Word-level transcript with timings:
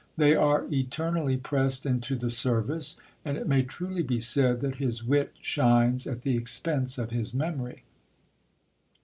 They 0.17 0.35
are 0.35 0.65
eternally 0.71 1.37
pressed 1.37 1.85
into 1.85 2.15
the 2.15 2.31
service, 2.31 2.99
and 3.23 3.37
it 3.37 3.47
may 3.47 3.61
truly 3.61 4.01
be 4.01 4.17
said 4.17 4.61
that 4.61 4.77
his 4.77 5.03
wit 5.03 5.31
shines 5.41 6.07
at 6.07 6.23
the 6.23 6.35
expense 6.35 6.97
of 6.97 7.11
his 7.11 7.35
memory. 7.35 7.83